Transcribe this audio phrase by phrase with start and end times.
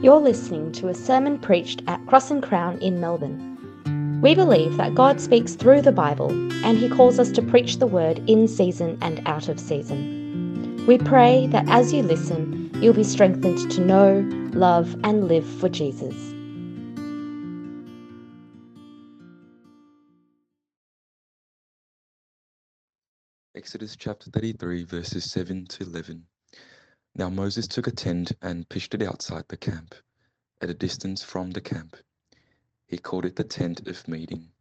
[0.00, 4.20] You're listening to a sermon preached at Cross and Crown in Melbourne.
[4.22, 6.30] We believe that God speaks through the Bible
[6.64, 10.84] and He calls us to preach the word in season and out of season.
[10.86, 15.68] We pray that as you listen, you'll be strengthened to know, love, and live for
[15.68, 16.14] Jesus.
[23.56, 26.22] Exodus chapter 33, verses 7 to 11.
[27.14, 29.94] Now Moses took a tent and pitched it outside the camp,
[30.60, 31.96] at a distance from the camp.
[32.86, 34.52] He called it the tent of meeting.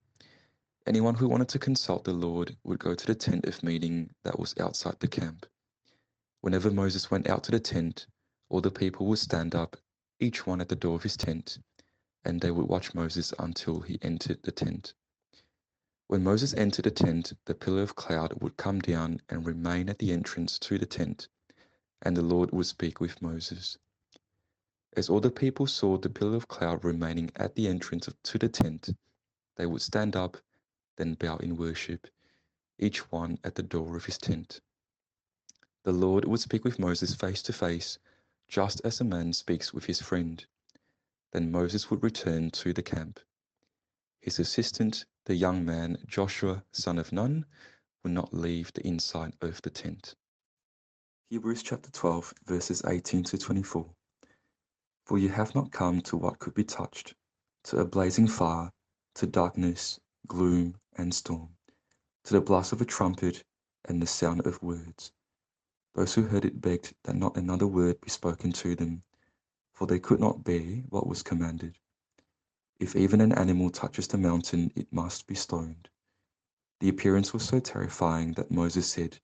[0.86, 4.40] Anyone who wanted to consult the Lord would go to the tent of meeting that
[4.40, 5.46] was outside the camp.
[6.40, 8.08] Whenever Moses went out to the tent,
[8.48, 9.76] all the people would stand up,
[10.22, 11.58] each one at the door of his tent,
[12.24, 14.94] and they would watch Moses until he entered the tent.
[16.08, 20.00] When Moses entered the tent, the pillar of cloud would come down and remain at
[20.00, 21.28] the entrance to the tent
[22.02, 23.78] and the Lord would speak with Moses.
[24.96, 28.38] As all the people saw the pillar of cloud remaining at the entrance of, to
[28.38, 28.90] the tent,
[29.56, 30.38] they would stand up,
[30.96, 32.08] then bow in worship,
[32.80, 34.62] each one at the door of his tent.
[35.84, 37.98] The Lord would speak with Moses face to face,
[38.48, 40.46] just as a man speaks with his friend.
[41.32, 43.20] Then Moses would return to the camp.
[44.20, 47.46] His assistant, the young man Joshua, son of Nun,
[48.04, 50.16] would not leave the inside of the tent.
[51.30, 53.86] Hebrews chapter 12, verses 18 to 24.
[55.04, 57.16] For you have not come to what could be touched,
[57.66, 58.72] to a blazing fire,
[59.16, 61.50] to darkness, gloom, and storm,
[62.24, 63.44] to the blast of a trumpet
[63.84, 65.12] and the sound of words.
[65.96, 69.04] Those who heard it begged that not another word be spoken to them,
[69.74, 71.78] for they could not bear what was commanded.
[72.80, 75.90] If even an animal touches the mountain, it must be stoned.
[76.80, 79.20] The appearance was so terrifying that Moses said,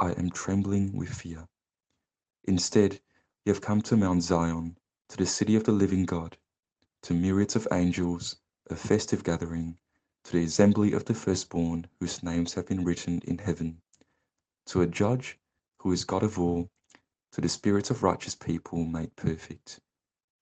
[0.00, 1.46] I am trembling with fear.
[2.44, 3.00] Instead,
[3.46, 4.78] you have come to Mount Zion,
[5.10, 6.38] to the city of the living God,
[7.02, 8.36] to myriads of angels,
[8.70, 9.78] a festive gathering,
[10.24, 13.82] to the assembly of the firstborn whose names have been written in heaven,
[14.66, 15.38] to a judge
[15.80, 16.70] who is God of all,
[17.32, 19.80] to the spirits of righteous people made perfect,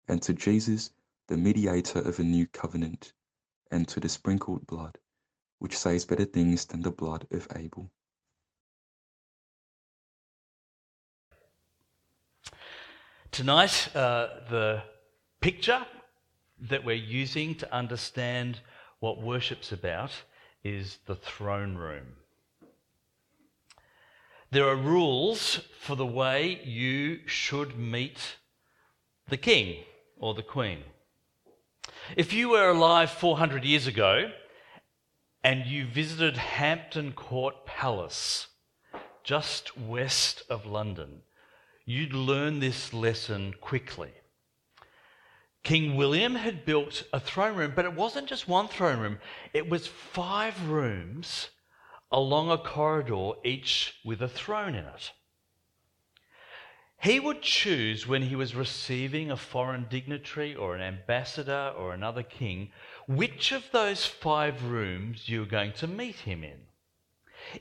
[0.09, 0.91] and to Jesus,
[1.29, 3.13] the mediator of a new covenant,
[3.71, 4.99] and to the sprinkled blood,
[5.59, 7.91] which says better things than the blood of Abel.
[13.31, 14.83] Tonight, uh, the
[15.41, 15.87] picture
[16.61, 18.61] that we're using to understand
[19.00, 20.11] what worship's about
[20.65, 22.17] is the throne room.
[24.50, 28.37] There are rules for the way you should meet
[29.28, 29.84] the king
[30.19, 30.78] or the queen.
[32.17, 34.33] If you were alive 400 years ago
[35.44, 38.49] and you visited Hampton Court Palace,
[39.22, 41.21] just west of London,
[41.88, 44.10] you'd learn this lesson quickly.
[45.62, 49.19] King William had built a throne room, but it wasn't just one throne room,
[49.54, 51.49] it was five rooms
[52.12, 55.12] along a corridor, each with a throne in it.
[57.00, 62.22] He would choose when he was receiving a foreign dignitary or an ambassador or another
[62.22, 62.70] king
[63.06, 66.66] which of those five rooms you were going to meet him in.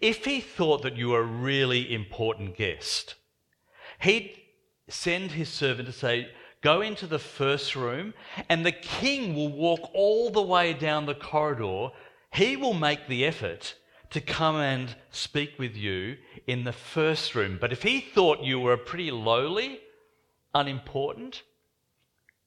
[0.02, 3.16] If he thought that you were a really important guest,
[4.00, 4.38] he'd
[4.88, 6.30] send his servant to say,
[6.62, 8.14] Go into the first room,
[8.50, 11.90] and the king will walk all the way down the corridor.
[12.34, 13.76] He will make the effort
[14.10, 17.58] to come and speak with you in the first room.
[17.62, 19.80] But if he thought you were a pretty lowly,
[20.56, 21.44] unimportant,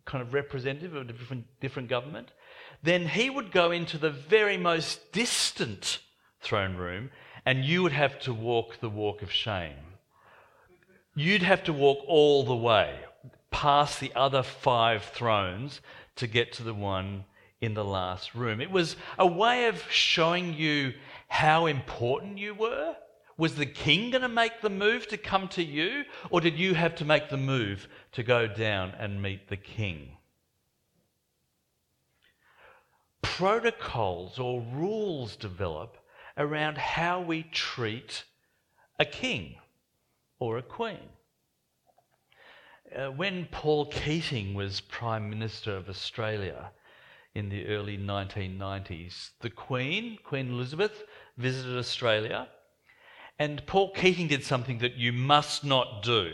[0.07, 2.33] kind of representative of a different, different government,
[2.83, 6.01] then he would go into the very most distant
[6.41, 7.11] throne room
[7.47, 9.90] and you would have to walk the walk of shame
[11.15, 12.95] you'd have to walk all the way
[13.51, 15.81] past the other five thrones
[16.17, 17.25] to get to the one
[17.61, 18.61] in the last room.
[18.61, 20.95] It was a way of showing you
[21.29, 22.97] how important you were.
[23.37, 26.75] Was the king going to make the move to come to you, or did you
[26.75, 30.17] have to make the move to go down and meet the king?
[33.23, 35.97] Protocols or rules develop
[36.37, 38.25] around how we treat
[38.99, 39.57] a king
[40.41, 41.09] or a queen.
[42.97, 46.73] Uh, when Paul Keating was Prime Minister of Australia
[47.35, 51.05] in the early 1990s, the Queen, Queen Elizabeth,
[51.37, 52.49] visited Australia,
[53.39, 56.33] and Paul Keating did something that you must not do.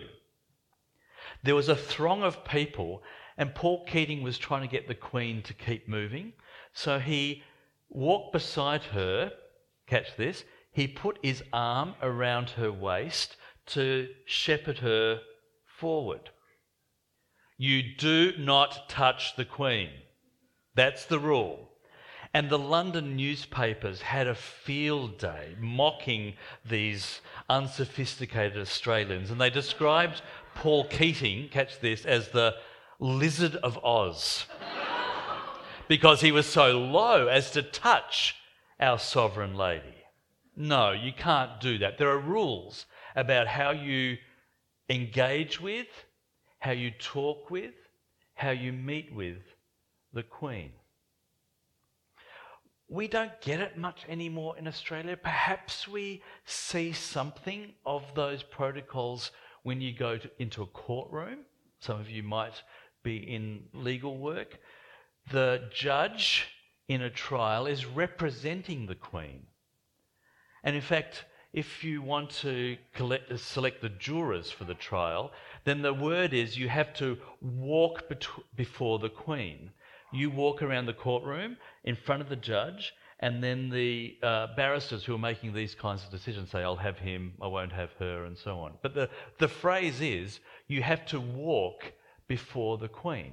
[1.42, 3.02] There was a throng of people,
[3.36, 6.32] and Paul Keating was trying to get the Queen to keep moving,
[6.72, 7.42] so he
[7.90, 9.32] walked beside her,
[9.86, 15.20] catch this, he put his arm around her waist to shepherd her
[15.64, 16.30] forward.
[17.58, 19.90] You do not touch the Queen.
[20.74, 21.70] That's the rule.
[22.34, 26.34] And the London newspapers had a field day mocking
[26.64, 29.30] these unsophisticated Australians.
[29.30, 30.20] And they described
[30.54, 32.56] Paul Keating, catch this, as the
[32.98, 34.44] Lizard of Oz.
[35.88, 38.36] because he was so low as to touch
[38.78, 39.84] our sovereign lady.
[40.56, 41.96] No, you can't do that.
[41.96, 42.86] There are rules
[43.16, 44.18] about how you
[44.88, 45.88] engage with,
[46.58, 47.74] how you talk with,
[48.34, 49.38] how you meet with
[50.12, 50.70] the Queen.
[52.88, 55.16] We don't get it much anymore in Australia.
[55.16, 59.32] Perhaps we see something of those protocols
[59.64, 61.40] when you go to, into a courtroom.
[61.80, 62.62] Some of you might
[63.02, 64.60] be in legal work.
[65.32, 66.46] The judge
[66.88, 69.46] in a trial is representing the Queen.
[70.62, 75.32] And in fact, if you want to collect, select the jurors for the trial,
[75.64, 78.26] then the word is you have to walk bet-
[78.56, 79.70] before the Queen.
[80.12, 85.04] You walk around the courtroom in front of the judge, and then the uh, barristers
[85.04, 88.24] who are making these kinds of decisions say, I'll have him, I won't have her,
[88.24, 88.74] and so on.
[88.82, 89.08] But the,
[89.38, 91.92] the phrase is, you have to walk
[92.28, 93.32] before the Queen.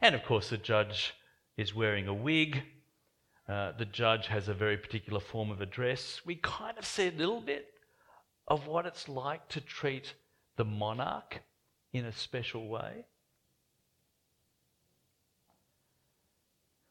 [0.00, 1.14] And of course, the judge
[1.56, 2.62] is wearing a wig.
[3.50, 6.20] Uh, the judge has a very particular form of address.
[6.24, 7.66] We kind of see a little bit
[8.46, 10.14] of what it's like to treat
[10.54, 11.40] the monarch
[11.92, 13.06] in a special way.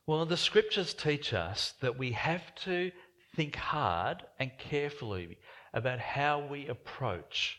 [0.06, 2.92] Well, the scriptures teach us that we have to
[3.38, 5.38] think hard and carefully
[5.74, 7.58] about how we approach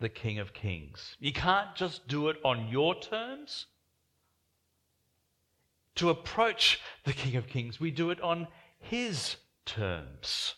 [0.00, 1.14] the King of Kings.
[1.20, 3.66] You can't just do it on your terms.
[6.02, 8.48] To approach the King of Kings, we do it on
[8.80, 10.56] his terms.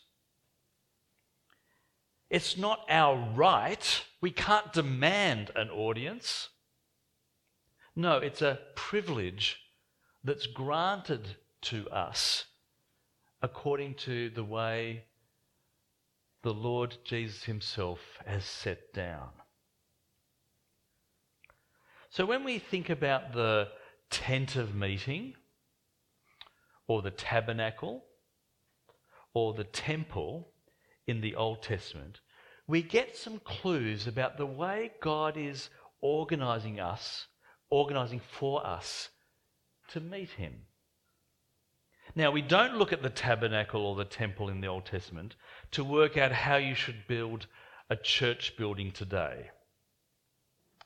[2.31, 4.05] It's not our right.
[4.23, 6.49] We can't demand an audience.
[7.95, 9.59] No, it's a privilege
[10.25, 12.47] that's granted to us
[13.43, 15.05] according to the way
[16.43, 19.29] the Lord Jesus Himself has set down.
[22.09, 23.69] So when we think about the
[24.15, 25.35] tent of meeting,
[26.87, 28.05] or the tabernacle,
[29.35, 30.53] or the temple
[31.09, 32.21] in the Old Testament,
[32.69, 35.69] we get some clues about the way God is
[36.01, 37.27] organizing us,
[37.71, 39.09] organizing for us
[39.89, 40.63] to meet him.
[42.15, 45.35] Now, we don't look at the tabernacle or the temple in the Old Testament
[45.73, 47.49] to work out how you should build
[47.91, 49.51] a church building today.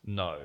[0.02, 0.38] No.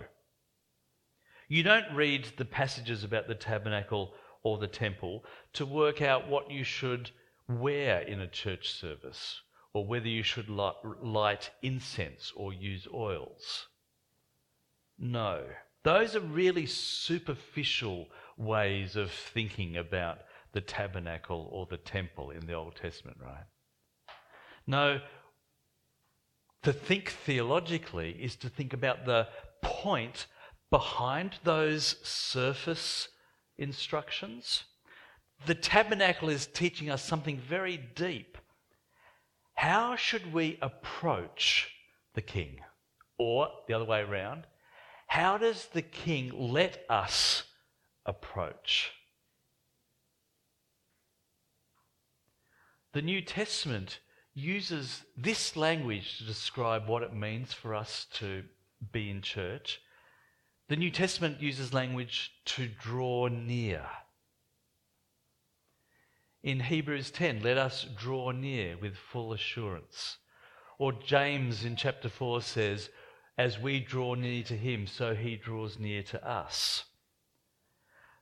[1.53, 5.23] You don't read the passages about the tabernacle or the temple
[5.53, 7.11] to work out what you should
[7.47, 9.39] wear in a church service
[9.71, 13.67] or whether you should light incense or use oils.
[14.97, 15.43] No.
[15.83, 20.21] Those are really superficial ways of thinking about
[20.53, 23.45] the tabernacle or the temple in the Old Testament, right?
[24.65, 25.01] No,
[26.63, 29.27] to think theologically is to think about the
[29.61, 30.25] point
[30.73, 33.07] behind those surface
[33.59, 34.63] instructions.
[35.45, 38.39] The tabernacle is teaching us something very deep.
[39.53, 41.69] How should we approach
[42.15, 42.61] the king?
[43.19, 44.47] Or the other way around,
[45.05, 47.43] how does the king let us
[48.03, 48.93] approach?
[52.93, 53.99] The New Testament
[54.33, 58.41] uses this language to describe what it means for us to
[58.91, 59.79] be in church.
[60.69, 63.85] The New Testament uses language to draw near.
[66.41, 70.17] In Hebrews 10, let us draw near with full assurance.
[70.77, 72.89] Or James in chapter 4 says,
[73.37, 76.85] as we draw near to him, so he draws near to us.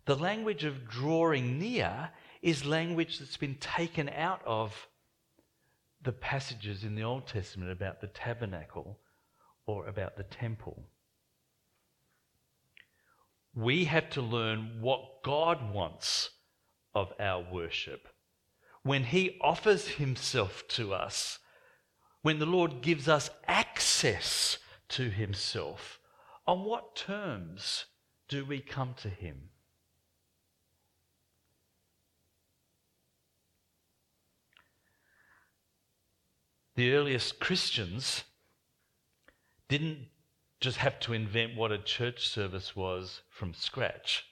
[0.05, 2.09] The language of drawing near
[2.41, 4.87] is language that's been taken out of
[6.01, 8.99] the passages in the Old Testament about the tabernacle
[9.67, 10.83] or about the temple.
[13.53, 16.29] We have to learn what God wants
[16.93, 18.07] of our worship.
[18.83, 21.39] When He offers Himself to us,
[22.21, 24.57] when the Lord gives us access
[24.89, 25.99] to Himself,
[26.47, 27.85] on what terms
[28.27, 29.49] do we come to Him?
[36.75, 38.23] the earliest Christians
[39.67, 40.07] didn't
[40.61, 44.25] just have to invent what a church service was from scratch.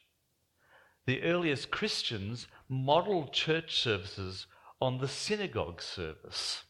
[1.08, 4.46] The earliest Christians modeled church services
[4.80, 6.64] on the synagogue service.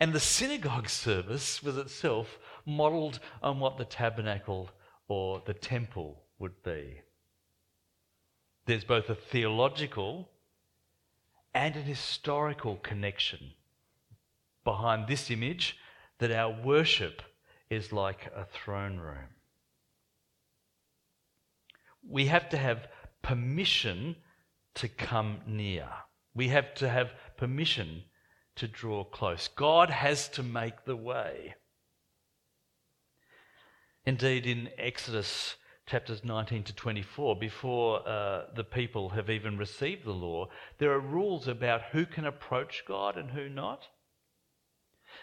[0.00, 4.70] And the synagogue service was itself modeled on what the tabernacle
[5.06, 7.00] or the temple would be.
[8.66, 10.28] There's both a theological
[11.54, 13.52] and an historical connection
[14.64, 15.78] behind this image
[16.18, 17.22] that our worship
[17.70, 19.28] is like a throne room.
[22.08, 22.88] We have to have
[23.22, 24.16] permission
[24.76, 25.88] to come near.
[26.34, 28.04] We have to have permission
[28.56, 29.48] to draw close.
[29.48, 31.54] God has to make the way.
[34.04, 35.56] Indeed, in Exodus
[35.86, 40.48] chapters 19 to 24, before uh, the people have even received the law,
[40.78, 43.88] there are rules about who can approach God and who not.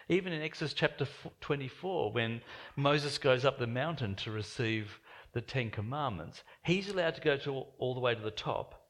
[0.08, 1.08] Even in Exodus chapter
[1.42, 2.42] 24, when
[2.76, 5.00] Moses goes up the mountain to receive
[5.34, 8.88] the Ten Commandments, he's allowed to go to all, the way to the top.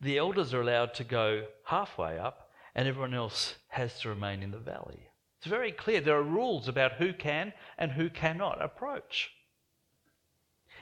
[0.00, 4.50] The elders are allowed to go halfway up, and everyone else has to remain in
[4.50, 5.08] the valley.
[5.38, 6.00] It's very clear.
[6.00, 9.30] There are rules about who can and who cannot approach.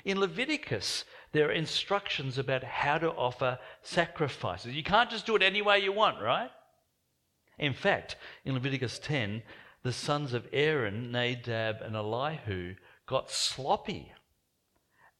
[0.04, 4.74] In Leviticus, there are instructions about how to offer sacrifices.
[4.74, 6.50] You can't just do it any way you want, right?
[7.58, 9.42] In fact, in Leviticus 10,
[9.86, 12.74] the sons of Aaron, Nadab and Abihu,
[13.06, 14.12] got sloppy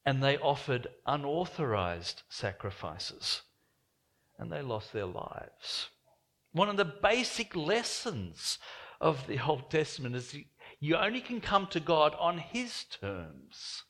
[0.05, 3.43] and they offered unauthorized sacrifices
[4.37, 5.87] and they lost their lives.
[6.51, 8.59] One of the basic lessons
[8.99, 10.35] of the Old Testament is
[10.81, 13.83] you only can come to God on His terms.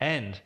[0.00, 0.40] And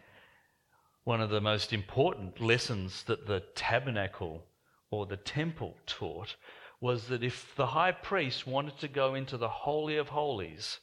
[1.04, 4.46] one of the most important lessons that the tabernacle
[4.90, 6.36] or the temple taught
[6.80, 10.80] was that if the high priest wanted to go into the Holy of Holies,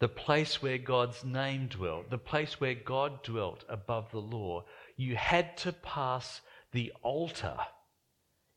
[0.00, 4.64] the place where God's name dwelt, the place where God dwelt above the law,
[4.96, 6.40] you had to pass
[6.72, 7.56] the altar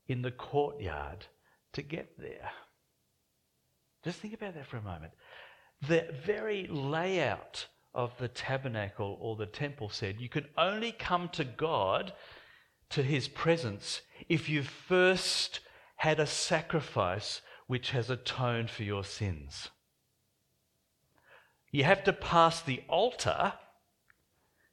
[0.08, 1.26] in the courtyard
[1.72, 2.50] to get there.
[4.04, 5.12] Just think about that for a moment.
[5.86, 11.44] The very layout of the tabernacle or the temple said you can only come to
[11.44, 12.12] God,
[12.90, 15.60] to his presence, if you first
[15.96, 19.68] had a sacrifice which has atoned for your sins.
[21.70, 23.52] You have to pass the altar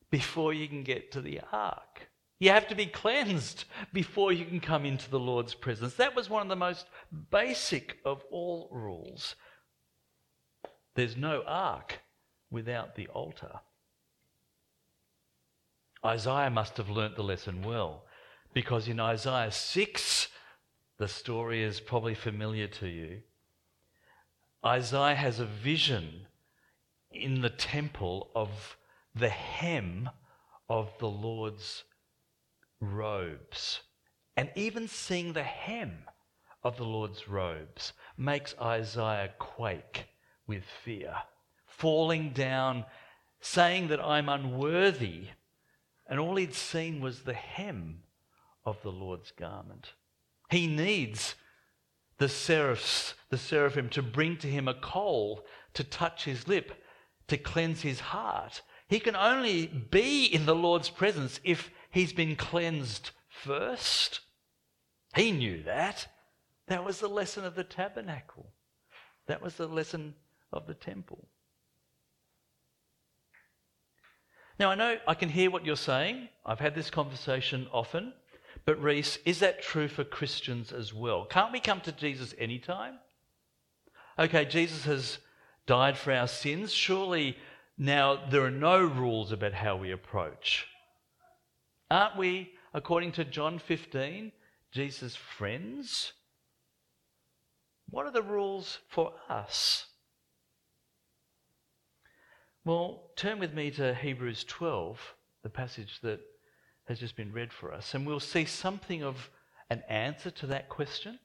[0.10, 2.10] before you can get to the ark.
[2.39, 5.95] You have to be cleansed before you can come into the Lord's presence.
[5.95, 6.86] That was one of the most
[7.31, 9.36] basic of all rules.
[10.95, 12.00] There's no ark
[12.50, 13.60] without the altar.
[16.05, 18.04] Isaiah must have learnt the lesson well
[18.55, 20.29] because in Isaiah 6,
[20.97, 23.19] the story is probably familiar to you.
[24.65, 26.27] Isaiah has a vision
[27.12, 28.77] in the temple of
[29.13, 30.09] the hem
[30.69, 31.83] of the Lord's
[32.79, 33.81] robes.
[34.38, 36.05] And even seeing the hem
[36.63, 40.07] of the Lord's robes makes Isaiah quake
[40.47, 41.13] with fear
[41.67, 42.85] falling down,
[43.41, 45.25] saying that I'm unworthy.
[46.07, 48.03] And all he'd seen was the hem
[48.65, 49.93] of the Lord's garment.
[50.50, 51.36] He needs
[52.17, 56.72] the seraphs, the seraphim, to bring to him a coal to touch his lip,
[57.27, 58.62] to cleanse his heart.
[58.88, 64.22] He can only be in the Lord's presence if he's been cleansed first.
[65.15, 66.07] He knew that.
[66.67, 68.48] That was the lesson of the tabernacle.
[69.27, 70.15] That was the lesson
[70.51, 71.27] of the temple.
[74.57, 76.29] Now, I know I can hear what you're saying.
[76.45, 78.13] I've had this conversation often.
[78.65, 81.25] But, Rhys, is that true for Christians as well?
[81.25, 82.95] Can't we come to Jesus anytime?
[84.17, 85.19] Okay, Jesus has
[85.67, 86.72] died for our sins.
[86.72, 87.38] Surely
[87.77, 90.65] now there are no rules about how we approach.
[91.91, 94.31] Aren't we, according to John 15,
[94.72, 96.13] Jesus' friends?
[97.89, 99.86] What are the rules for us?
[102.63, 105.00] Well, turn with me to Hebrews 12,
[105.43, 106.19] the passage that
[106.86, 109.30] has just been read for us, and we'll see something of
[109.70, 111.20] an answer to that question.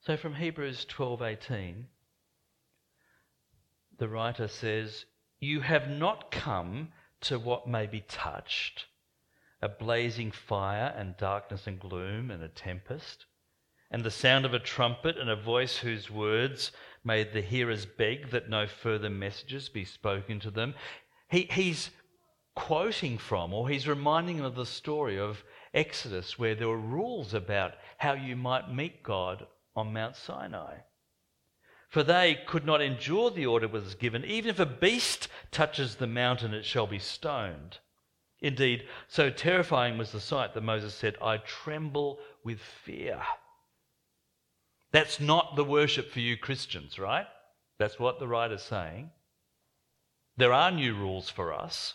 [0.00, 1.88] So from Hebrews 12:18
[3.98, 5.06] the writer says,
[5.40, 6.92] "You have not come
[7.22, 8.86] to what may be touched,
[9.62, 13.26] a blazing fire and darkness and gloom and a tempest,
[13.90, 18.30] and the sound of a trumpet and a voice whose words made the hearers beg
[18.30, 20.74] that no further messages be spoken to them.
[21.28, 21.90] He, he's
[22.56, 27.34] quoting from, or he's reminding them of the story of Exodus, where there were rules
[27.34, 29.46] about how you might meet God
[29.76, 30.78] on Mount Sinai.
[31.88, 36.06] For they could not endure the order was given, even if a beast touches the
[36.06, 37.78] mountain, it shall be stoned.
[38.40, 43.20] Indeed, so terrifying was the sight that Moses said, I tremble with fear.
[44.92, 47.26] That's not the worship for you Christians, right?
[47.78, 49.10] That's what the writer's saying.
[50.36, 51.94] There are new rules for us.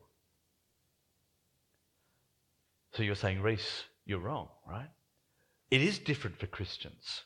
[2.93, 4.89] So you're saying, Rhys, you're wrong, right?
[5.69, 7.23] It is different for Christians.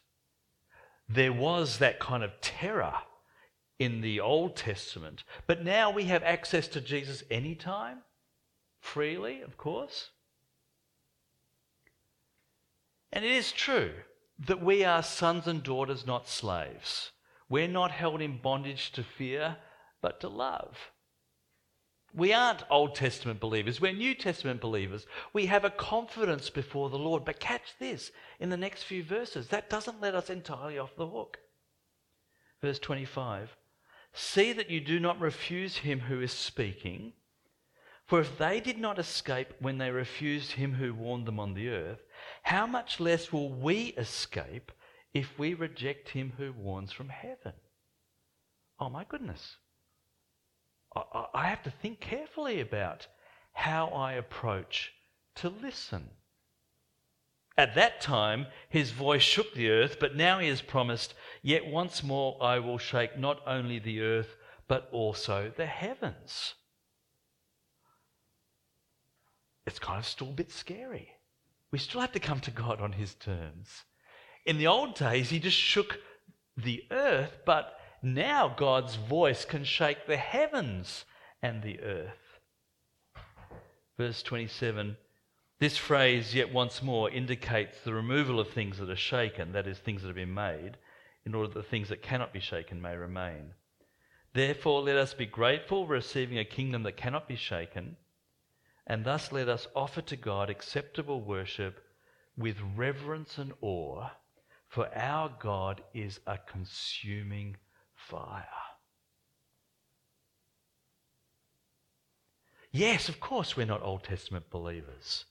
[1.09, 2.93] There was that kind of terror
[3.79, 7.99] in the Old Testament, but now we have access to Jesus anytime,
[8.79, 10.11] freely, of course.
[13.11, 13.91] And it is true
[14.47, 17.11] that we are sons and daughters, not slaves.
[17.49, 19.57] We're not held in bondage to fear,
[20.01, 20.91] but to love.
[22.15, 25.05] We aren't Old Testament believers, we're New Testament believers.
[25.33, 27.25] We have a confidence before the Lord.
[27.25, 31.07] But catch this in the next few verses, that doesn't let us entirely off the
[31.07, 31.39] hook.
[32.61, 33.55] Verse 25
[34.13, 37.11] See that you do not refuse him who is speaking.
[38.05, 41.67] For if they did not escape when they refused him who warned them on the
[41.69, 41.99] earth,
[42.43, 44.71] how much less will we escape
[45.13, 47.53] if we reject him who warns from heaven?
[48.79, 49.57] Oh my goodness.
[50.95, 53.07] I have to think carefully about
[53.53, 54.93] how I approach
[55.35, 56.09] to listen.
[57.57, 62.03] At that time, his voice shook the earth, but now he has promised, Yet once
[62.03, 64.35] more I will shake not only the earth,
[64.67, 66.55] but also the heavens.
[69.65, 71.11] It's kind of still a bit scary.
[71.71, 73.83] We still have to come to God on his terms.
[74.45, 75.99] In the old days, he just shook
[76.55, 81.05] the earth, but now God's voice can shake the heavens
[81.41, 82.39] and the earth.
[83.97, 84.97] Verse 27
[85.57, 89.77] this phrase, yet once more, indicates the removal of things that are shaken, that is,
[89.77, 90.77] things that have been made,
[91.25, 93.53] in order that the things that cannot be shaken may remain.
[94.33, 97.95] Therefore, let us be grateful, receiving a kingdom that cannot be shaken,
[98.85, 101.81] and thus let us offer to God acceptable worship
[102.37, 104.09] with reverence and awe,
[104.67, 107.55] for our God is a consuming
[108.09, 108.45] fire.
[112.71, 115.25] Yes, of course, we're not Old Testament believers.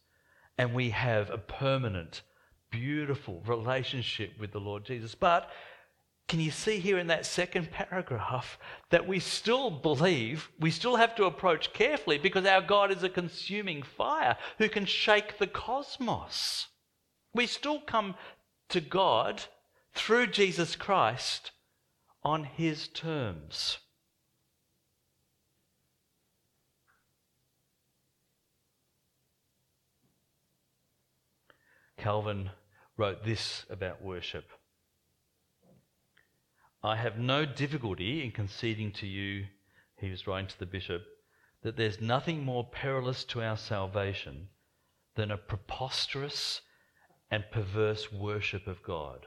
[0.56, 2.22] And we have a permanent,
[2.70, 5.14] beautiful relationship with the Lord Jesus.
[5.14, 5.50] But
[6.26, 8.58] can you see here in that second paragraph
[8.88, 13.10] that we still believe, we still have to approach carefully because our God is a
[13.10, 16.68] consuming fire who can shake the cosmos?
[17.34, 18.14] We still come
[18.70, 19.42] to God
[19.92, 21.50] through Jesus Christ
[22.24, 23.78] on his terms.
[31.98, 32.50] Calvin
[32.96, 34.50] wrote this about worship
[36.82, 39.46] I have no difficulty in conceding to you,
[39.96, 41.02] he was writing to the bishop,
[41.62, 44.48] that there's nothing more perilous to our salvation
[45.14, 46.60] than a preposterous
[47.30, 49.26] and perverse worship of God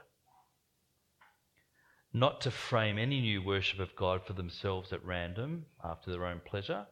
[2.20, 6.42] not to frame any new worship of God for themselves at random after their own
[6.46, 6.86] pleasure,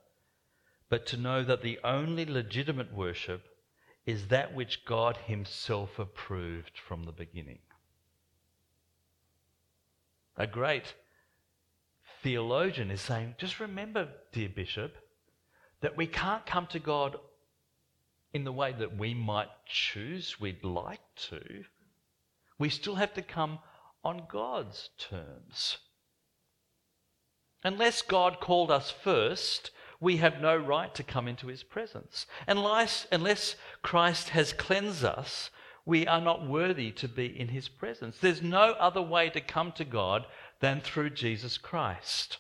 [0.90, 3.44] but to know that the only legitimate worship
[4.06, 7.60] is that which God Himself approved from the beginning.
[10.38, 10.94] A great
[12.22, 14.96] theologian is saying, just remember, dear Bishop,
[15.82, 17.18] that we can't come to God
[18.34, 21.64] in the way that we might choose, we'd like to.
[22.60, 23.60] We still have to come
[24.06, 25.80] on God's terms.
[27.64, 32.28] Unless God called us first, we have no right to come into his presence.
[32.48, 35.50] Unless, unless Christ has cleansed us,
[35.86, 38.18] we are not worthy to be in his presence.
[38.20, 40.26] There's no other way to come to God
[40.60, 42.38] than through Jesus Christ.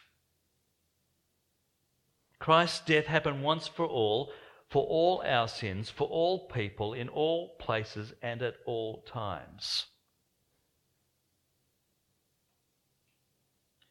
[2.39, 4.31] Christ's death happened once for all,
[4.69, 9.85] for all our sins, for all people, in all places, and at all times.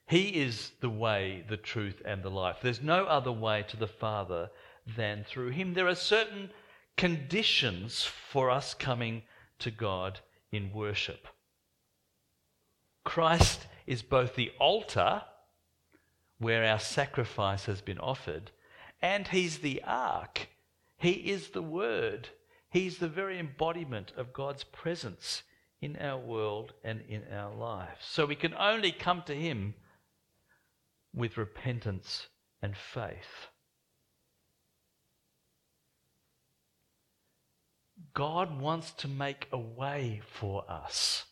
[0.06, 2.58] He is the way, the truth, and the life.
[2.62, 4.50] There's no other way to the Father
[4.96, 5.72] than through Him.
[5.72, 6.50] There are certain
[6.96, 9.22] conditions for us coming
[9.60, 10.20] to God
[10.52, 11.26] in worship.
[13.04, 15.22] Christ is both the altar
[16.38, 18.50] where our sacrifice has been offered,
[19.00, 20.48] and He's the ark.
[20.98, 22.28] He is the Word.
[22.68, 25.42] He's the very embodiment of God's presence
[25.80, 28.04] in our world and in our lives.
[28.06, 29.74] So we can only come to Him
[31.14, 32.28] with repentance
[32.60, 33.48] and faith.
[38.12, 41.24] God wants to make a way for us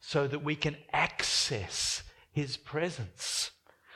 [0.00, 3.50] so that we can access His presence,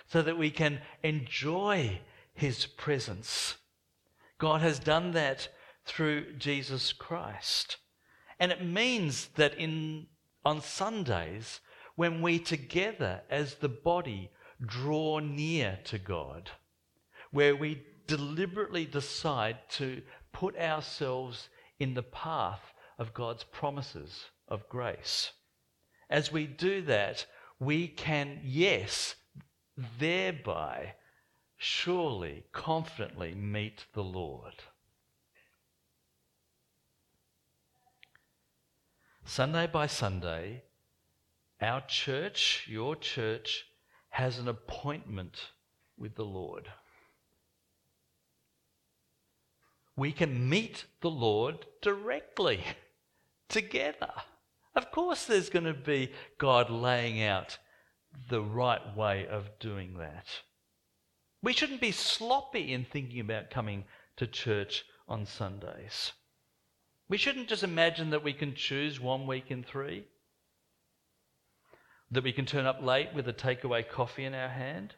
[0.07, 2.01] so that we can enjoy
[2.35, 3.57] His presence.
[4.39, 5.49] God has done that
[5.85, 7.79] through Jesus Christ.
[8.39, 10.07] And it means that in,
[10.45, 11.61] on Sundays,
[11.95, 14.31] when we together as the body
[14.67, 16.51] draw near to God,
[17.31, 21.49] where we deliberately decide to put ourselves
[21.79, 25.33] in the path of God's promises of grace.
[26.09, 27.27] As we do that,
[27.59, 29.15] we can, yes,
[29.99, 30.95] thereby
[31.57, 34.55] surely, confidently meet the Lord.
[39.25, 40.65] Sunday by Sunday,
[41.61, 43.65] our church, your church,
[44.13, 45.51] has an appointment
[45.97, 46.69] with the Lord.
[49.97, 52.63] We can meet the Lord directly,
[53.49, 54.13] together.
[54.75, 57.57] Of course, there's going to be God laying out
[58.29, 60.27] the right way of doing that.
[61.43, 63.85] We shouldn't be sloppy in thinking about coming
[64.17, 66.13] to church on Sundays.
[67.09, 70.05] We shouldn't just imagine that we can choose one week in three,
[72.13, 74.95] that we can turn up late with a takeaway coffee in our hand,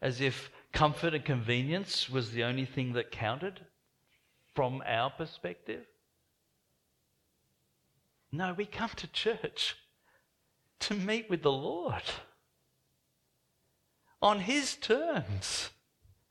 [0.00, 3.60] as if comfort and convenience was the only thing that counted
[4.54, 5.84] from our perspective.
[8.32, 9.76] No, we come to church
[10.80, 12.02] to meet with the Lord
[14.22, 15.70] on His terms.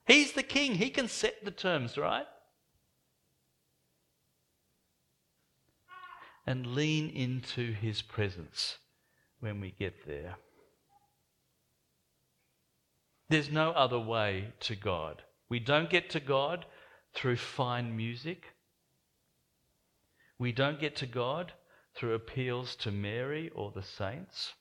[0.07, 2.25] He's the king, He can set the terms, right?
[6.47, 8.77] and lean into his presence
[9.45, 10.37] when we get there.
[13.29, 15.21] There's no other way to God.
[15.49, 16.65] We don't get to God
[17.13, 18.55] through fine music.
[20.39, 21.53] We don't get to God
[21.95, 24.53] through appeals to Mary or the saints.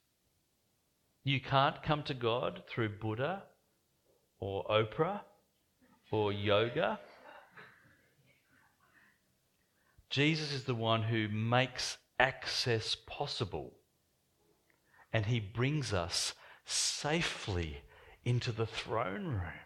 [1.25, 3.45] You can't come to God through Buddha
[4.39, 5.23] or Oprah
[6.13, 7.01] or yoga.
[10.11, 13.73] Jesus is the one who makes access possible.
[15.15, 16.35] And he brings us
[16.67, 17.79] safely
[18.25, 19.61] into the throne room.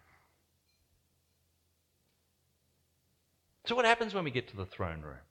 [3.65, 5.25] So, what happens when we get to the throne room?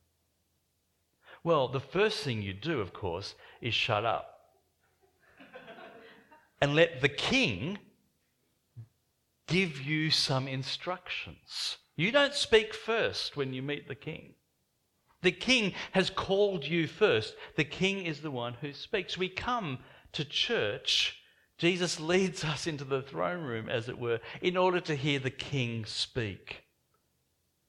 [1.44, 4.40] Well, the first thing you do, of course, is shut up
[6.62, 7.78] and let the king
[9.48, 11.78] give you some instructions.
[11.96, 14.34] You don't speak first when you meet the king.
[15.22, 17.36] The king has called you first.
[17.56, 19.18] The king is the one who speaks.
[19.18, 19.80] We come
[20.13, 21.22] to church.
[21.58, 25.32] Jesus leads us into the throne room, as it were, in order to hear the
[25.32, 26.63] king speak,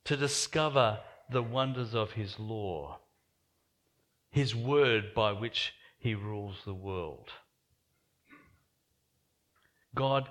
[0.05, 2.98] to discover the wonders of his law,
[4.31, 7.31] his word by which he rules the world.
[9.94, 10.29] God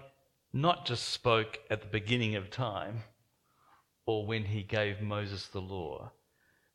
[0.54, 3.04] not just spoke at the beginning of time
[4.06, 6.12] or when he gave Moses the law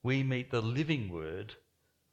[0.02, 1.54] we meet the living word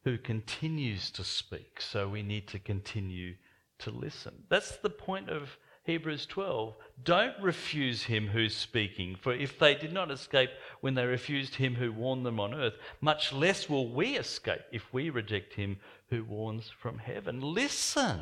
[0.03, 1.81] who continues to speak.
[1.81, 3.35] So we need to continue
[3.79, 4.43] to listen.
[4.49, 6.75] That's the point of Hebrews 12.
[7.03, 11.75] Don't refuse him who's speaking, for if they did not escape when they refused him
[11.75, 15.77] who warned them on earth, much less will we escape if we reject him
[16.09, 17.41] who warns from heaven.
[17.41, 18.21] Listen.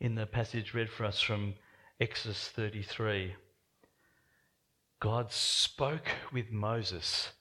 [0.00, 1.54] In the passage read for us from
[2.00, 3.36] Exodus 33.
[5.02, 7.32] God spoke with Moses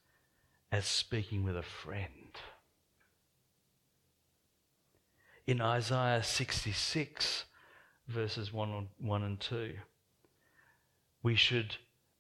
[0.72, 2.36] as speaking with a friend.
[5.46, 7.46] In Isaiah 66,
[8.08, 9.74] verses 1, 1 and 2,
[11.22, 11.76] we should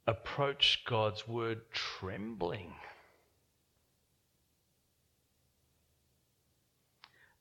[0.06, 2.76] approach God's word trembling.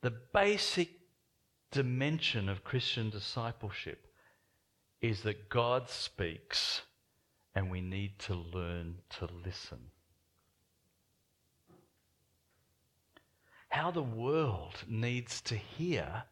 [0.00, 0.88] The basic
[1.70, 4.06] dimension of Christian discipleship
[5.02, 6.80] is that God speaks
[7.54, 9.78] and we need to learn to listen.
[13.68, 16.24] How the world needs to hear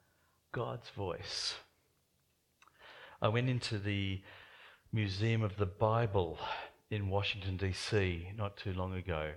[0.52, 1.54] God's voice.
[3.20, 4.22] I went into the
[4.92, 6.38] Museum of the Bible
[6.90, 9.32] in Washington, D.C., not too long ago.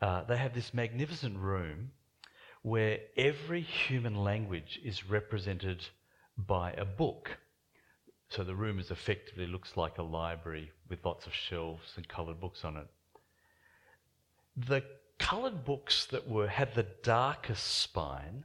[0.00, 1.90] Uh, they have this magnificent room
[2.62, 5.84] where every human language is represented
[6.36, 7.38] by a book.
[8.30, 12.40] So the room is effectively looks like a library with lots of shelves and coloured
[12.40, 12.86] books on it.
[14.56, 14.82] The
[15.18, 18.44] coloured books that were had the darkest spine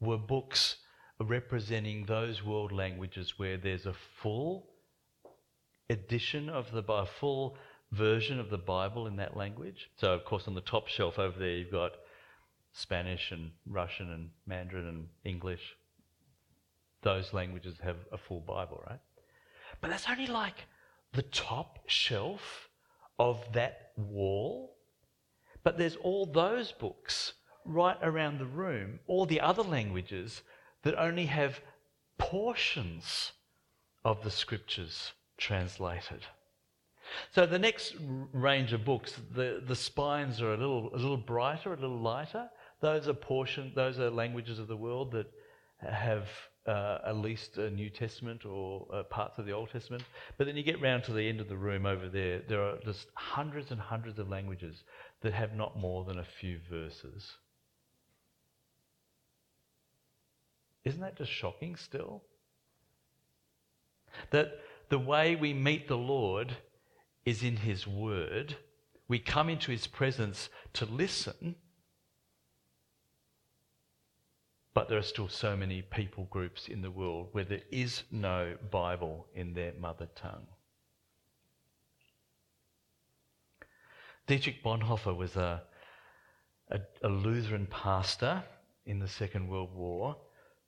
[0.00, 0.76] were books
[1.20, 4.68] representing those world languages where there's a full
[5.90, 7.56] edition of the a full
[7.90, 9.90] version of the Bible in that language.
[9.96, 11.92] So, of course, on the top shelf over there, you've got
[12.72, 15.76] Spanish and Russian and Mandarin and English.
[17.02, 19.00] Those languages have a full Bible, right?
[19.80, 20.66] But that's only like
[21.12, 22.68] the top shelf
[23.18, 24.76] of that wall.
[25.64, 27.34] But there's all those books
[27.64, 30.42] right around the room, all the other languages
[30.82, 31.60] that only have
[32.18, 33.32] portions
[34.04, 36.20] of the scriptures translated.
[37.32, 37.94] So the next
[38.32, 42.48] range of books, the, the spines are a little, a little brighter, a little lighter.
[42.80, 45.26] Those are portion, those are languages of the world that
[45.78, 46.28] have
[46.66, 50.04] uh, at least a New Testament or uh, parts of the Old Testament.
[50.38, 52.78] But then you get round to the end of the room over there, there are
[52.84, 54.84] just hundreds and hundreds of languages
[55.22, 57.32] that have not more than a few verses.
[60.84, 62.22] Isn't that just shocking still?
[64.30, 66.56] That the way we meet the Lord
[67.24, 68.56] is in His Word.
[69.08, 71.56] We come into His presence to listen,
[74.74, 78.56] but there are still so many people groups in the world where there is no
[78.70, 80.46] Bible in their mother tongue.
[84.26, 85.62] Dietrich Bonhoeffer was a,
[86.70, 88.42] a, a Lutheran pastor
[88.86, 90.16] in the Second World War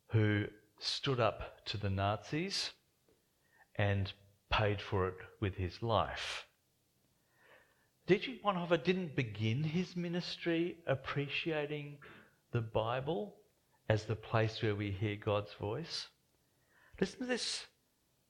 [0.08, 0.44] who
[0.78, 2.72] stood up to the Nazis
[3.76, 4.12] and
[4.50, 6.46] paid for it with his life.
[8.06, 11.96] Dietrich Bonhoeffer didn't begin his ministry appreciating
[12.52, 13.34] the Bible
[13.88, 16.08] as the place where we hear God's voice.
[17.00, 17.66] Listen to this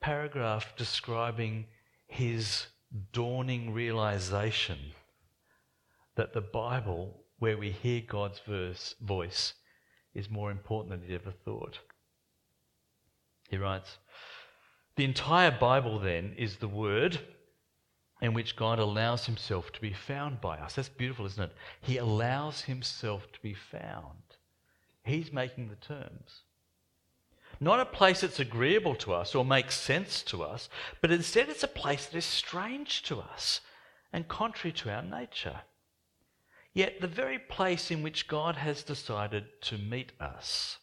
[0.00, 1.66] paragraph describing
[2.06, 2.66] his
[3.12, 4.78] dawning realization
[6.16, 9.54] that the Bible, where we hear God's verse, voice,
[10.14, 11.78] is more important than he ever thought.
[13.48, 13.98] He writes
[14.96, 17.18] The entire Bible, then, is the Word
[18.20, 20.74] in which God allows himself to be found by us.
[20.74, 21.52] That's beautiful, isn't it?
[21.80, 24.33] He allows himself to be found.
[25.04, 26.42] He's making the terms.
[27.60, 30.68] Not a place that's agreeable to us or makes sense to us,
[31.00, 33.60] but instead it's a place that is strange to us
[34.12, 35.60] and contrary to our nature.
[36.72, 40.78] Yet the very place in which God has decided to meet us.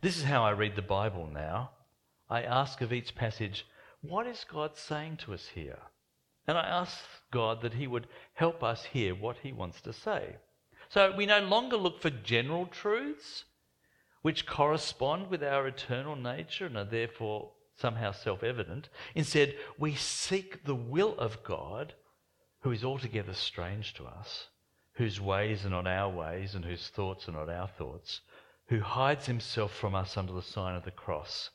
[0.00, 1.70] This is how I read the Bible now.
[2.30, 3.66] I ask of each passage,
[4.00, 5.78] what is God saying to us here?
[6.46, 6.98] And I ask
[7.30, 10.36] God that He would help us hear what He wants to say.
[10.94, 13.46] So we no longer look for general truths
[14.22, 18.90] which correspond with our eternal nature and are therefore somehow self evident.
[19.16, 21.94] Instead, we seek the will of God
[22.60, 24.46] who is altogether strange to us,
[24.92, 28.20] whose ways are not our ways and whose thoughts are not our thoughts,
[28.68, 31.50] who hides himself from us under the sign of the cross,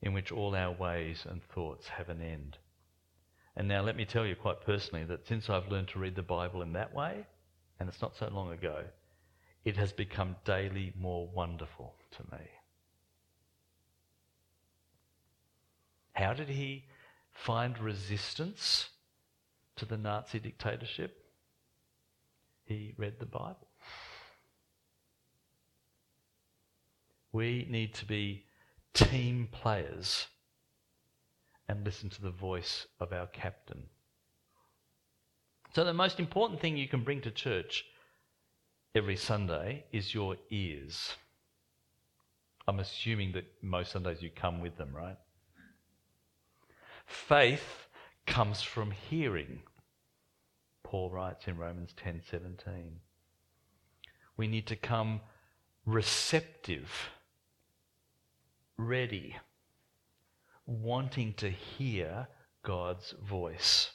[0.00, 2.56] in which all our ways and thoughts have an end.
[3.56, 6.22] And now let me tell you quite personally that since I've learned to read the
[6.22, 7.26] Bible in that way,
[7.80, 8.84] and it's not so long ago,
[9.64, 12.44] it has become daily more wonderful to me.
[16.12, 16.84] How did he
[17.32, 18.90] find resistance
[19.80, 21.24] to the Nazi dictatorship,
[22.64, 23.66] he read the Bible.
[27.32, 28.44] We need to be
[28.92, 30.26] team players
[31.66, 33.84] and listen to the voice of our captain.
[35.72, 37.84] So, the most important thing you can bring to church
[38.94, 41.14] every Sunday is your ears.
[42.66, 45.16] I'm assuming that most Sundays you come with them, right?
[47.06, 47.86] Faith
[48.26, 49.62] comes from hearing.
[50.82, 53.00] Paul writes in Romans 10:17.
[54.36, 55.20] We need to come
[55.84, 57.10] receptive,
[58.76, 59.36] ready,
[60.66, 62.26] wanting to hear
[62.62, 63.92] God's voice.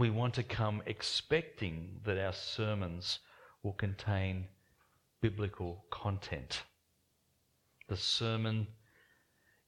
[0.00, 3.18] We want to come expecting that our sermons
[3.62, 4.46] will contain
[5.20, 6.62] biblical content.
[7.86, 8.66] The sermon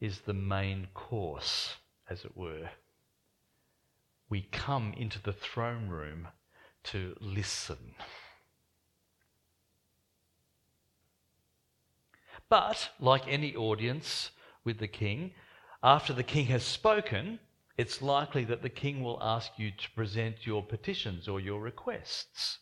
[0.00, 1.76] is the main course,
[2.08, 2.70] as it were
[4.30, 6.26] we come into the throne room
[6.84, 7.94] to listen.
[12.48, 14.30] But, like any audience
[14.64, 15.34] with the king,
[15.82, 17.40] after the king has spoken,
[17.76, 22.58] it's likely that the king will ask you to present your petitions or your requests,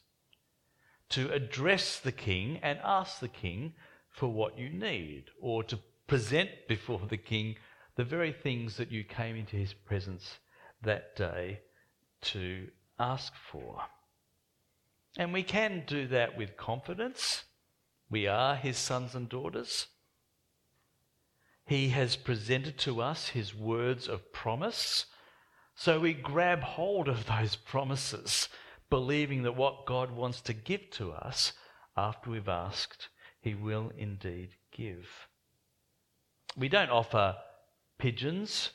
[1.10, 3.74] to address the king and ask the king
[4.10, 7.56] for what you need, or to present before the king
[7.96, 10.38] the very things that you came into his presence
[10.82, 11.60] that day
[12.20, 12.68] to
[12.98, 13.82] ask for.
[15.16, 17.44] And we can do that with confidence.
[18.08, 19.86] We are his sons and daughters.
[21.70, 25.06] He has presented to us his words of promise.
[25.76, 28.48] So we grab hold of those promises,
[28.90, 31.52] believing that what God wants to give to us
[31.96, 33.08] after we've asked,
[33.40, 35.28] he will indeed give.
[36.56, 37.36] We don't offer
[37.98, 38.70] pigeons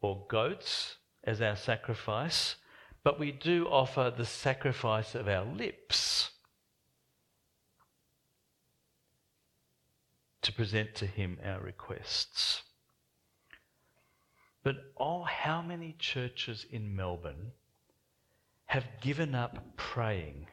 [0.00, 2.56] or goats as our sacrifice,
[3.04, 6.32] but we do offer the sacrifice of our lips
[10.42, 12.62] to present to Him our requests.
[14.62, 17.52] But oh, how many churches in Melbourne
[18.66, 20.46] have given up praying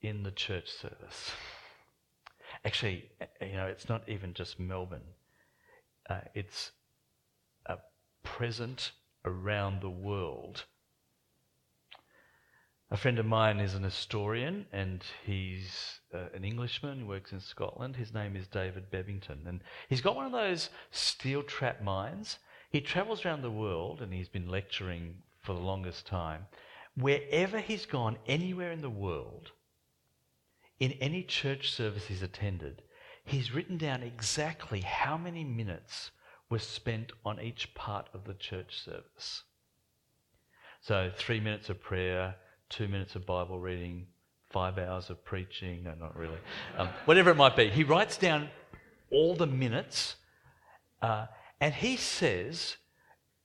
[0.00, 1.32] in the church service?
[2.64, 5.14] Actually, you know, it's not even just Melbourne,
[6.10, 6.72] uh, it's
[8.26, 8.92] present
[9.24, 10.64] around the world.
[12.88, 17.40] A friend of mine is an historian and he's uh, an Englishman who works in
[17.40, 17.96] Scotland.
[17.96, 19.44] His name is David Bebbington.
[19.46, 22.38] And he's got one of those steel trap minds.
[22.70, 26.46] He travels around the world and he's been lecturing for the longest time.
[26.94, 29.50] Wherever he's gone, anywhere in the world,
[30.78, 32.82] in any church service he's attended,
[33.24, 36.12] he's written down exactly how many minutes
[36.48, 39.42] were spent on each part of the church service.
[40.80, 42.36] So, three minutes of prayer,
[42.68, 44.06] two minutes of Bible reading,
[44.50, 46.38] five hours of preaching, no, not really,
[46.76, 47.68] um, whatever it might be.
[47.68, 48.48] He writes down
[49.10, 50.16] all the minutes
[51.02, 51.26] uh,
[51.60, 52.76] and he says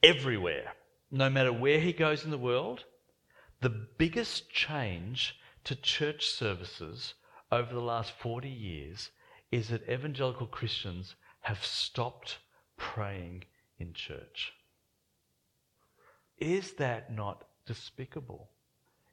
[0.03, 0.73] everywhere,
[1.11, 2.85] no matter where he goes in the world,
[3.61, 7.13] the biggest change to church services
[7.51, 9.11] over the last 40 years
[9.51, 12.39] is that evangelical Christians have stopped
[12.77, 13.43] praying
[13.77, 14.53] in church.
[16.37, 18.49] Is that not despicable?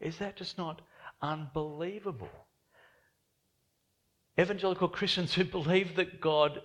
[0.01, 0.81] Is that just not
[1.21, 2.31] unbelievable?
[4.39, 6.63] Evangelical Christians who believe that God,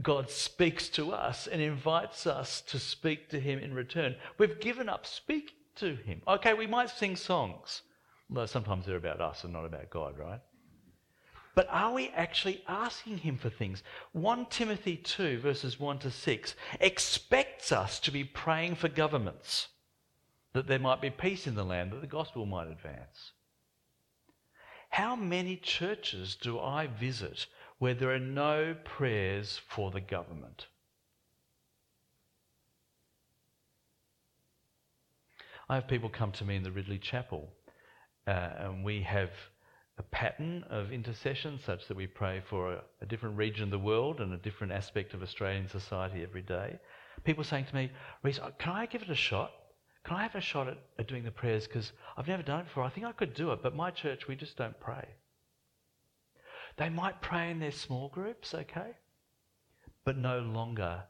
[0.00, 4.16] God speaks to us and invites us to speak to Him in return.
[4.38, 6.22] We've given up speaking to Him.
[6.26, 7.82] Okay, we might sing songs,
[8.30, 10.40] though sometimes they're about us and not about God, right?
[11.54, 13.82] But are we actually asking Him for things?
[14.12, 19.68] 1 Timothy 2, verses 1 to 6, expects us to be praying for governments
[20.54, 23.32] that there might be peace in the land, that the gospel might advance.
[24.90, 27.46] How many churches do I visit
[27.78, 30.66] where there are no prayers for the government?
[35.68, 37.48] I have people come to me in the Ridley Chapel,
[38.26, 39.30] uh, and we have
[39.96, 43.78] a pattern of intercession such that we pray for a, a, different region of the
[43.78, 46.78] world and a different aspect of Australian society every day.
[47.24, 47.90] People saying to me,
[48.22, 49.52] Rhys, can I give it a shot?
[50.04, 51.66] Can I have a shot at, at doing the prayers?
[51.66, 52.84] Because I've never done it before.
[52.84, 55.06] I think I could do it, but my church, we just don't pray.
[56.76, 58.92] They might pray in their small groups, okay?
[60.04, 61.04] But no longer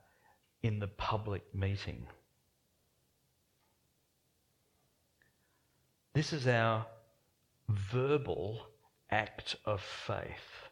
[0.62, 2.06] in the public meeting.
[6.14, 6.84] This is our
[7.68, 8.66] verbal
[9.10, 10.68] act of faith,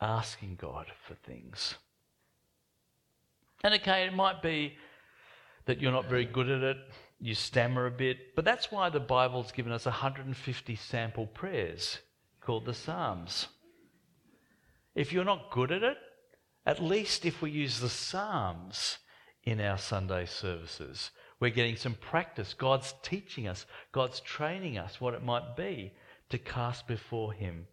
[0.00, 1.76] asking God for things.
[3.62, 4.76] And okay, it might be
[5.66, 6.76] that you're not very good at it,
[7.20, 11.98] you stammer a bit, but that's why the Bible's given us 150 sample prayers
[12.40, 13.46] called the Psalms.
[14.94, 15.96] If you're not good at it,
[16.66, 18.98] at least if we use the Psalms
[19.44, 22.54] in our Sunday services, we're getting some practice.
[22.54, 25.92] God's teaching us, God's training us what it might be
[26.30, 27.66] to cast before Him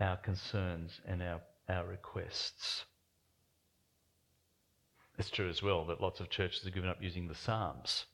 [0.00, 2.84] our concerns and our, our requests.
[5.22, 8.06] It's true as well that lots of churches have given up using the Psalms.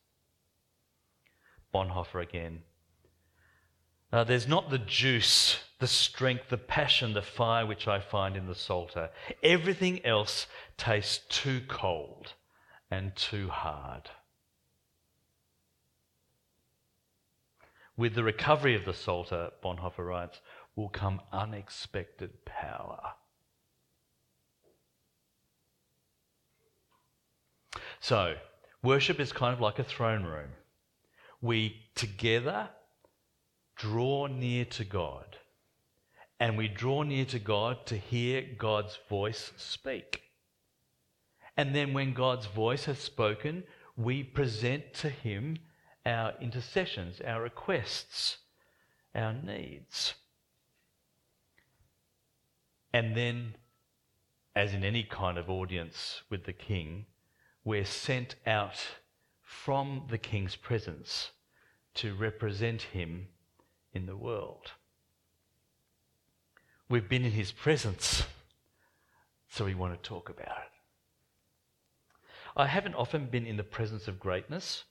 [1.75, 2.65] Bonhoeffer again.
[4.13, 8.55] There's not the juice, the strength, the passion, the fire which I find in the
[8.55, 9.09] Psalter.
[9.43, 12.35] Everything else tastes too cold
[12.91, 14.11] and too hard.
[17.97, 20.43] With the recovery of the Psalter, Bonhoeffer writes,
[20.77, 23.15] will come unexpected power.
[28.01, 28.37] So,
[28.83, 30.51] worship is kind of like a throne room.
[31.41, 32.71] We together
[33.77, 35.37] draw near to God,
[36.41, 40.23] and we draw near to God to hear God's voice speak.
[41.57, 43.65] And then, when God's voice has spoken,
[43.97, 45.59] we present to Him
[46.07, 48.39] our intercessions, our requests,
[49.15, 50.15] our needs.
[52.93, 53.57] And then,
[54.55, 57.07] as in any kind of audience with the King,
[57.69, 58.79] we're sent out
[59.43, 61.33] from the king's presence
[61.93, 63.29] to represent him
[63.93, 64.73] in the world.
[66.89, 68.25] We've been in his presence,
[69.51, 70.73] so we want to talk about it.
[72.57, 74.85] I haven't often been in the presence of greatness,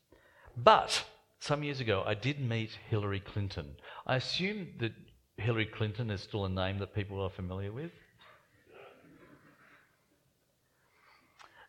[0.55, 1.03] but
[1.39, 3.75] some years ago I did meet Hillary Clinton.
[4.05, 4.93] I assume that
[5.37, 7.89] Hillary Clinton is still a name that people are familiar with.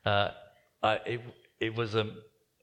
[0.04, 0.32] Uh,
[0.82, 1.20] I, it,
[1.60, 2.10] it, was a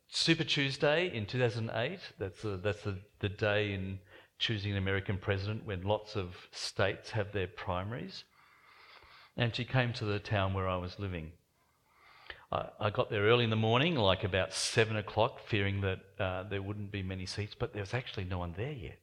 [0.08, 2.00] Super Tuesday in 2008.
[2.18, 4.00] That's, a, that's the, the day in
[4.40, 8.24] choosing an American president when lots of states have their primaries.
[9.38, 11.32] And she came to the town where I was living.
[12.52, 16.44] I, I got there early in the morning, like about seven o'clock, fearing that uh,
[16.44, 19.00] there wouldn't be many seats, but there was actually no one there yet.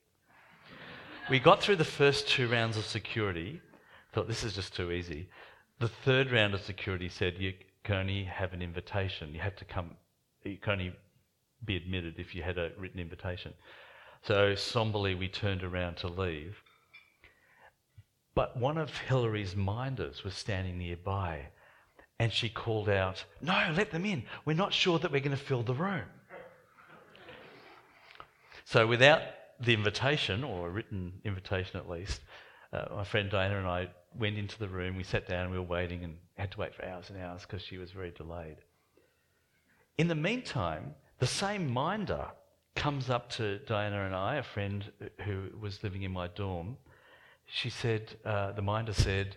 [1.31, 3.61] We got through the first two rounds of security,
[4.13, 5.29] thought this is just too easy.
[5.79, 7.53] The third round of security said you
[7.85, 9.35] can only have an invitation.
[9.35, 9.91] You have to come,
[10.45, 10.93] you can only
[11.65, 13.55] be admitted if you had a written invitation.
[14.23, 16.57] So somberly we turned around to leave.
[18.35, 21.49] But one of Hillary's minders was standing nearby
[22.19, 24.23] and she called out, No, let them in.
[24.45, 26.05] We're not sure that we're going to fill the room.
[28.65, 29.23] So, without
[29.61, 32.21] the invitation, or a written invitation at least,
[32.73, 34.97] uh, my friend Diana and I went into the room.
[34.97, 37.63] We sat down, we were waiting, and had to wait for hours and hours because
[37.63, 38.57] she was very delayed.
[39.99, 42.27] In the meantime, the same minder
[42.75, 44.91] comes up to Diana and I, a friend
[45.25, 46.77] who was living in my dorm.
[47.47, 49.37] She said, uh, the minder said,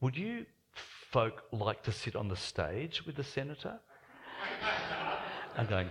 [0.00, 0.46] Would you
[1.10, 3.78] folk like to sit on the stage with the senator?
[5.56, 5.90] I'm going.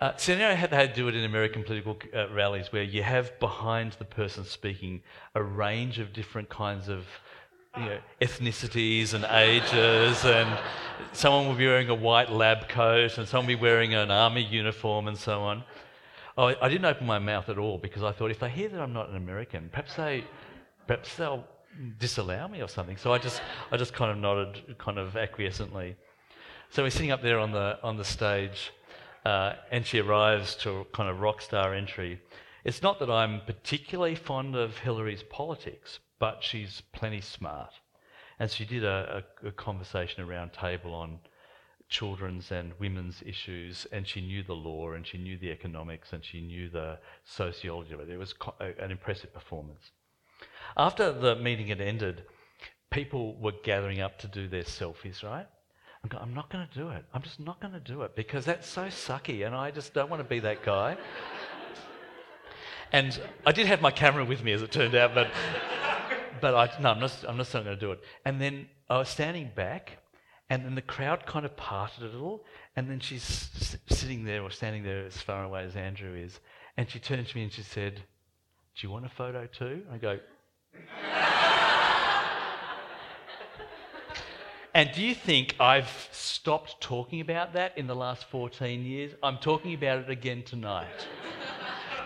[0.00, 3.02] Uh, so you know how they do it in American political uh, rallies, where you
[3.02, 5.02] have behind the person speaking
[5.34, 7.04] a range of different kinds of
[7.76, 10.58] you know, ethnicities and ages, and
[11.12, 14.42] someone will be wearing a white lab coat, and someone will be wearing an army
[14.42, 15.64] uniform, and so on.
[16.36, 18.80] Oh, I didn't open my mouth at all because I thought if they hear that
[18.80, 20.24] I'm not an American, perhaps they,
[20.86, 21.44] perhaps they'll
[21.98, 22.96] disallow me or something.
[22.96, 25.96] So I just, I just kind of nodded, kind of acquiescently.
[26.70, 28.72] So we're sitting up there on the on the stage,
[29.24, 32.20] uh, and she arrives to kind of rock star entry.
[32.64, 37.72] It's not that I'm particularly fond of Hillary's politics, but she's plenty smart,
[38.38, 41.18] and she did a, a, a conversation around table on
[41.88, 46.24] children's and women's issues, and she knew the law, and she knew the economics, and
[46.24, 48.08] she knew the sociology of it.
[48.08, 49.90] It was an impressive performance.
[50.76, 52.22] After the meeting had ended,
[52.90, 55.46] people were gathering up to do their selfies, right?
[56.18, 57.04] I'm not going to do it.
[57.12, 60.08] I'm just not going to do it because that's so sucky and I just don't
[60.08, 60.96] want to be that guy.
[62.92, 65.30] and I did have my camera with me as it turned out, but,
[66.40, 68.00] but I, no, I'm not, I'm not going to do it.
[68.24, 69.98] And then I was standing back
[70.48, 72.44] and then the crowd kind of parted a little
[72.76, 76.40] and then she's s- sitting there or standing there as far away as Andrew is.
[76.76, 78.02] And she turned to me and she said, Do
[78.86, 79.82] you want a photo too?
[79.92, 80.18] I go,
[84.74, 89.12] and do you think I've stopped talking about that in the last 14 years?
[89.22, 90.88] I'm talking about it again tonight.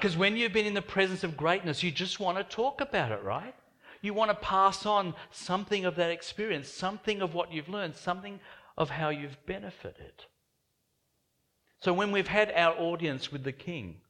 [0.04, 3.10] Because when you've been in the presence of greatness, you just want to talk about
[3.10, 3.54] it, right?
[4.04, 8.38] You want to pass on something of that experience, something of what you've learned, something
[8.76, 10.26] of how you've benefited.
[11.80, 14.02] So when we've had our audience with the King,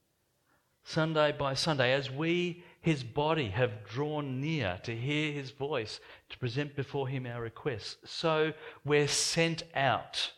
[0.82, 6.38] Sunday by Sunday, as we his body have drawn near to hear his voice, to
[6.38, 7.96] present before him our requests.
[8.04, 8.52] So
[8.84, 10.32] we're sent out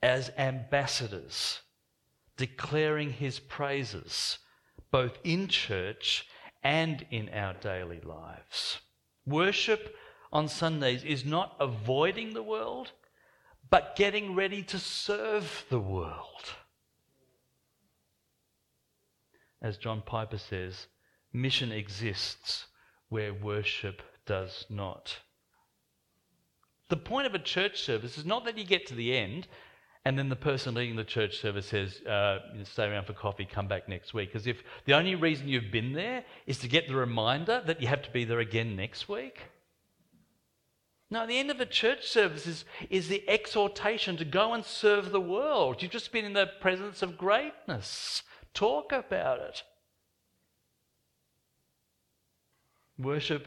[0.00, 1.60] as ambassadors,
[2.36, 4.38] declaring his praises,
[4.92, 6.24] both in church
[6.68, 8.80] and in our daily lives.
[9.24, 9.96] Worship
[10.30, 12.92] on Sundays is not avoiding the world,
[13.70, 16.52] but getting ready to serve the world.
[19.62, 20.88] As John Piper says,
[21.32, 22.66] mission exists
[23.08, 25.20] where worship does not.
[26.90, 29.48] The point of a church service is not that you get to the end
[30.04, 33.68] and then the person leading the church service says, uh, stay around for coffee, come
[33.68, 34.32] back next week.
[34.32, 37.88] Because if the only reason you've been there is to get the reminder that you
[37.88, 39.40] have to be there again next week.
[41.10, 45.10] No, the end of a church service is, is the exhortation to go and serve
[45.10, 45.82] the world.
[45.82, 48.22] You've just been in the presence of greatness.
[48.52, 49.62] Talk about it.
[52.98, 53.46] Worship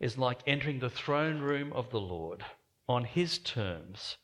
[0.00, 2.44] is like entering the throne room of the Lord
[2.88, 4.16] on His terms,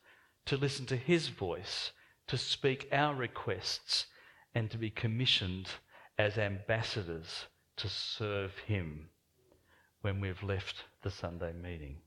[0.49, 1.91] to listen to His voice,
[2.25, 4.07] to speak our requests,
[4.55, 5.69] and to be commissioned
[6.17, 7.45] as ambassadors
[7.77, 9.09] to serve Him
[10.01, 11.97] when we've left the Sunday meeting.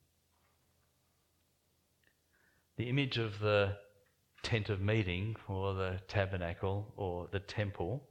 [2.77, 3.77] The image of the
[4.43, 8.03] tent of meeting or the tabernacle or the temple,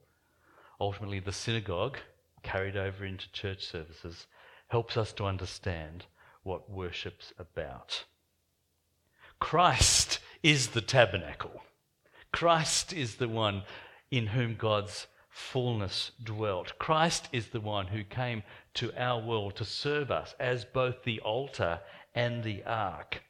[0.80, 1.98] ultimately the synagogue,
[2.42, 4.28] carried over into church services,
[4.70, 6.06] helps us to understand
[6.44, 8.06] what worship's about.
[9.42, 11.62] Christ is the tabernacle.
[12.32, 13.64] Christ is the one
[14.10, 16.78] in whom God's fullness dwelt.
[16.80, 18.44] Christ is the one who came
[18.76, 21.80] to our world to serve us as both the altar
[22.14, 23.24] and the ark.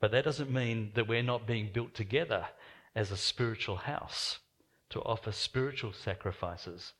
[0.00, 2.46] But that doesn't mean that we're not being built together
[2.94, 4.38] as a spiritual house
[4.90, 6.92] to offer spiritual sacrifices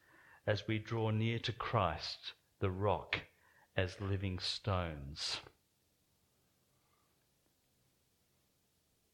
[0.46, 3.20] as we draw near to Christ, the rock,
[3.76, 5.38] as living stones.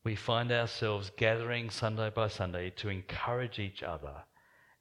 [0.04, 4.24] We find ourselves gathering Sunday by Sunday to encourage each other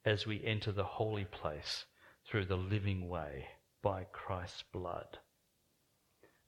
[0.04, 1.84] as we enter the holy place
[2.26, 3.46] through the living way
[3.82, 5.18] by Christ's blood.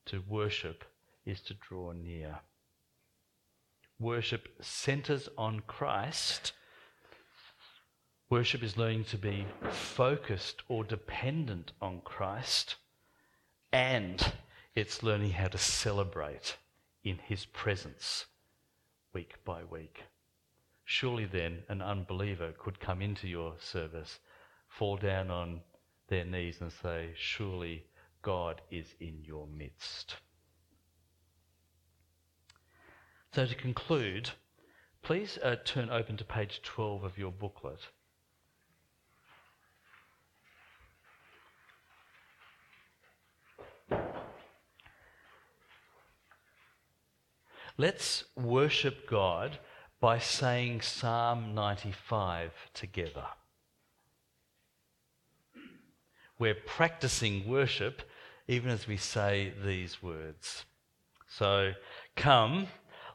[0.07, 0.85] To worship
[1.25, 2.41] is to draw near.
[4.01, 6.53] Worship centers on Christ.
[8.29, 12.75] Worship is learning to be focused or dependent on Christ,
[13.72, 14.33] and
[14.75, 16.57] it's learning how to celebrate
[17.05, 18.27] in His presence
[19.15, 20.03] week by week.
[20.85, 24.19] Surely then, an unbeliever could come into your service,
[24.69, 25.61] fall down on
[26.09, 27.87] their knees, and say, Surely
[28.21, 30.17] God is in your midst.
[33.33, 34.31] So, to conclude,
[35.03, 37.81] please uh, turn open to page 12 of your booklet.
[47.77, 49.59] Let's worship God
[50.01, 53.27] by saying Psalm 95 together.
[56.39, 58.03] We're practicing worship
[58.47, 60.64] even as we say these words.
[61.27, 61.72] So,
[62.16, 62.68] come,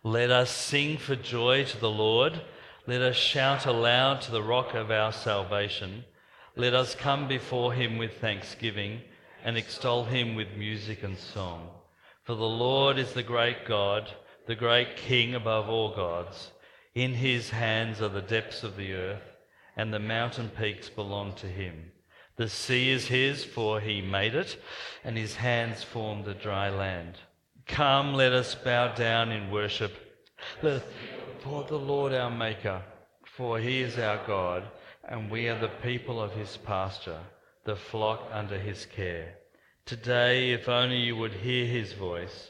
[0.04, 2.42] let us sing for joy to the Lord.
[2.88, 6.04] Let us shout aloud to the rock of our salvation.
[6.56, 9.02] Let us come before him with thanksgiving
[9.44, 11.70] and extol him with music and song.
[12.24, 14.12] For the Lord is the great God,
[14.50, 16.50] the great King above all gods.
[16.96, 19.36] In his hands are the depths of the earth,
[19.78, 21.92] and the mountain peaks belong to him.
[22.36, 24.60] The sea is his, for he made it,
[25.04, 27.20] and his hands formed the dry land.
[27.68, 29.92] Come, let us bow down in worship
[30.60, 32.82] for the Lord our Maker,
[33.26, 34.64] for he is our God,
[35.08, 37.22] and we are the people of his pasture,
[37.66, 39.36] the flock under his care.
[39.86, 42.50] Today, if only you would hear his voice,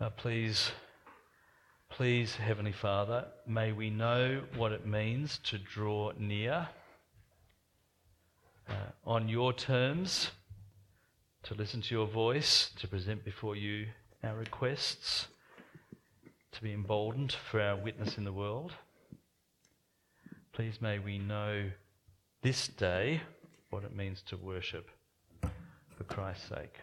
[0.00, 0.70] Uh, please,
[1.90, 6.68] please, Heavenly Father, may we know what it means to draw near
[8.66, 8.72] uh,
[9.04, 10.30] on your terms
[11.42, 13.88] to listen to your voice, to present before you
[14.24, 15.26] our requests,
[16.52, 18.72] to be emboldened for our witness in the world.
[20.54, 21.64] Please may we know
[22.40, 23.20] this day
[23.68, 24.88] what it means to worship
[25.42, 26.76] for Christ's sake.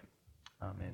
[0.62, 0.94] Amen.